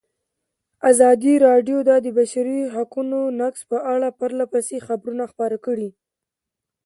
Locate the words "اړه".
3.93-4.07